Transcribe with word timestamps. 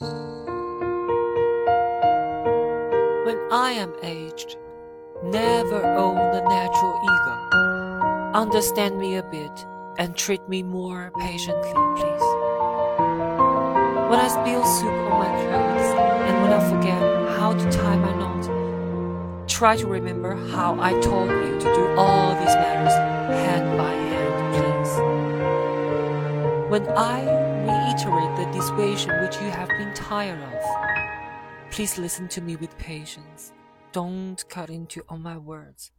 When 0.00 0.10
I 3.50 3.72
am 3.72 3.92
aged, 4.04 4.56
never 5.24 5.84
own 5.84 6.14
the 6.14 6.40
natural 6.48 7.00
ego. 7.02 8.32
Understand 8.32 8.96
me 9.00 9.16
a 9.16 9.24
bit 9.24 9.66
and 9.98 10.14
treat 10.16 10.48
me 10.48 10.62
more 10.62 11.10
patiently, 11.18 11.72
please. 11.96 12.22
When 14.08 14.20
I 14.20 14.28
spill 14.28 14.64
soup 14.64 14.86
on 14.86 15.18
my 15.18 15.30
clothes 15.42 15.90
and 16.28 16.42
when 16.42 16.52
I 16.52 16.60
forget 16.70 17.02
how 17.36 17.54
to 17.54 17.70
tie 17.72 17.96
my 17.96 18.14
knot, 18.14 19.48
try 19.48 19.76
to 19.76 19.88
remember 19.88 20.36
how 20.52 20.78
I 20.80 20.92
told 21.00 21.28
you 21.28 21.58
to 21.58 21.74
do 21.74 21.88
all 21.96 22.36
these 22.36 22.54
matters 22.54 22.94
hand 23.34 23.76
by 23.76 23.94
hand, 23.94 24.54
please. 24.54 24.94
When 26.70 26.88
I 26.96 27.37
the 28.48 28.58
dissuasion 28.58 29.10
which 29.22 29.36
you 29.36 29.50
have 29.50 29.68
been 29.68 29.92
tired 29.94 30.40
of, 30.40 31.70
please 31.70 31.98
listen 31.98 32.28
to 32.28 32.40
me 32.40 32.56
with 32.56 32.76
patience. 32.78 33.52
Don't 33.92 34.42
cut 34.48 34.70
into 34.70 35.02
all 35.08 35.18
my 35.18 35.36
words. 35.36 35.90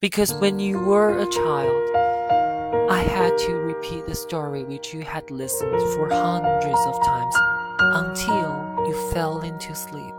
Because 0.00 0.32
when 0.34 0.58
you 0.58 0.78
were 0.78 1.18
a 1.18 1.26
child, 1.26 2.90
I 2.90 3.00
had 3.00 3.36
to 3.38 3.54
repeat 3.54 4.06
the 4.06 4.14
story 4.14 4.64
which 4.64 4.94
you 4.94 5.02
had 5.02 5.30
listened 5.30 5.80
for 5.94 6.08
hundreds 6.08 6.80
of 6.86 7.04
times 7.04 7.34
until 7.78 8.86
you 8.86 9.12
fell 9.12 9.40
into 9.40 9.74
sleep. 9.74 10.14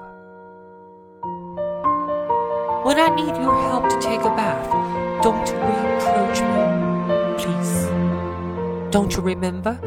When 2.86 3.00
I 3.00 3.14
need 3.16 3.36
your 3.42 3.56
help 3.70 3.90
to 3.90 4.00
take 4.02 4.22
a 4.22 4.36
bath, 4.36 5.24
don't 5.24 5.50
reproach 5.72 6.40
me, 6.42 7.44
please. 7.44 8.92
Don't 8.92 9.14
you 9.16 9.22
remember 9.22 9.80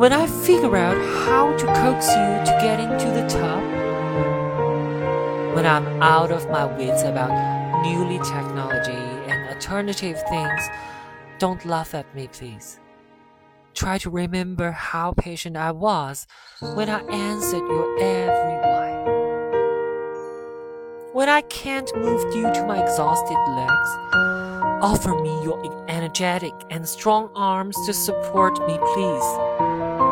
when 0.00 0.14
I 0.14 0.26
figure 0.26 0.76
out 0.76 0.96
how 1.26 1.54
to 1.58 1.66
coax 1.66 2.08
you 2.08 2.32
to 2.46 2.58
get 2.62 2.80
into 2.80 3.04
the 3.04 3.28
tub? 3.28 3.62
When 5.54 5.66
I'm 5.66 6.02
out 6.02 6.32
of 6.32 6.48
my 6.48 6.64
wits 6.64 7.02
about 7.02 7.28
newly 7.84 8.16
technology 8.20 9.02
and 9.30 9.50
alternative 9.50 10.16
things, 10.30 10.62
don't 11.38 11.66
laugh 11.66 11.92
at 11.94 12.14
me, 12.14 12.28
please. 12.28 12.80
Try 13.74 13.98
to 13.98 14.08
remember 14.08 14.70
how 14.70 15.12
patient 15.12 15.58
I 15.58 15.72
was 15.72 16.26
when 16.62 16.88
I 16.88 17.00
answered 17.02 17.68
your 17.68 17.98
every 18.00 18.56
why. 18.70 18.90
When 21.12 21.28
I 21.28 21.42
can't 21.42 21.94
move 21.94 22.22
due 22.32 22.50
to 22.50 22.64
my 22.66 22.82
exhausted 22.82 23.36
legs, 23.50 23.90
offer 24.82 25.14
me 25.14 25.42
your 25.44 25.60
energetic 25.90 26.54
and 26.70 26.88
strong 26.88 27.28
arms 27.34 27.76
to 27.84 27.92
support 27.92 28.58
me, 28.66 28.78
please. 28.94 29.49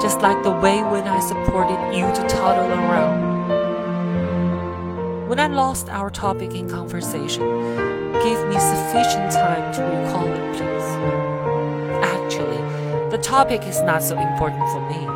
Just 0.01 0.21
like 0.21 0.43
the 0.45 0.53
way 0.53 0.83
when 0.83 1.09
I 1.09 1.21
supported 1.21 1.93
you 1.93 2.07
to 2.07 2.29
toddle 2.29 2.71
around. 2.71 3.29
When 5.29 5.41
I 5.41 5.49
lost 5.49 5.89
our 5.89 6.09
topic 6.09 6.55
in 6.55 6.69
conversation, 6.71 7.45
give 8.23 8.47
me 8.49 8.59
sufficient 8.59 9.33
time 9.33 9.75
to 9.75 9.83
recall 9.83 10.27
it, 10.27 10.57
please. 10.57 10.89
Actually, 12.03 12.63
the 13.11 13.19
topic 13.19 13.63
is 13.65 13.83
not 13.83 14.03
so 14.03 14.17
important 14.19 14.69
for 14.71 14.81
me. 14.89 15.07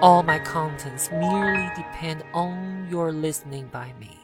All 0.00 0.22
my 0.22 0.38
contents 0.38 1.10
merely 1.10 1.68
depend 1.76 2.24
on 2.32 2.86
your 2.90 3.12
listening 3.12 3.68
by 3.68 3.92
me. 4.00 4.16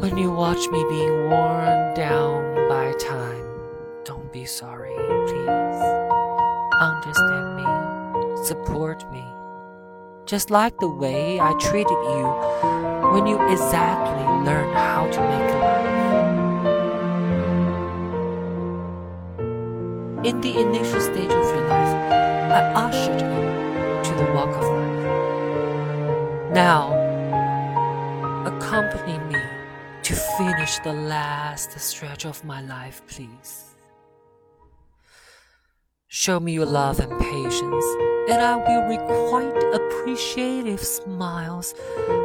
When 0.00 0.16
you 0.16 0.30
watch 0.30 0.68
me 0.68 0.84
being 0.88 1.28
worn 1.28 1.94
down 1.94 2.68
by 2.68 2.92
time, 2.98 3.46
don't 4.04 4.30
be 4.32 4.44
sorry, 4.44 4.94
please. 5.26 5.63
Understand 6.84 7.56
me, 7.56 7.64
support 8.44 9.10
me, 9.10 9.24
just 10.26 10.50
like 10.50 10.76
the 10.80 10.90
way 10.90 11.40
I 11.40 11.54
treated 11.54 11.88
you 11.88 12.24
when 13.10 13.26
you 13.26 13.40
exactly 13.50 14.22
learned 14.44 14.74
how 14.76 15.06
to 15.14 15.20
make 15.32 15.50
life. 15.64 15.94
In 20.26 20.42
the 20.42 20.60
initial 20.60 21.00
stage 21.00 21.32
of 21.32 21.46
your 21.54 21.68
life, 21.68 22.12
I 22.52 22.60
ushered 22.86 23.22
you 23.22 23.44
to 24.04 24.12
the 24.22 24.26
walk 24.34 24.50
of 24.50 24.64
life. 24.64 25.04
Now, 26.52 26.92
accompany 28.44 29.18
me 29.32 29.40
to 30.02 30.14
finish 30.36 30.78
the 30.80 30.92
last 30.92 31.80
stretch 31.80 32.26
of 32.26 32.44
my 32.44 32.60
life, 32.60 33.00
please. 33.08 33.73
Show 36.24 36.40
me 36.40 36.52
your 36.52 36.64
love 36.64 37.00
and 37.00 37.12
patience, 37.20 37.84
and 38.30 38.40
I 38.40 38.56
will 38.56 38.88
requite 38.88 39.74
appreciative 39.74 40.80
smiles 40.80 41.74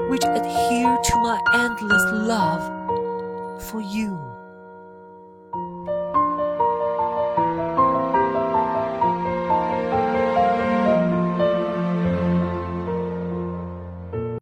which 0.08 0.24
adhere 0.24 0.98
to 1.04 1.16
my 1.18 1.38
endless 1.56 2.04
love 2.26 3.62
for 3.70 3.82
you. 3.82 4.29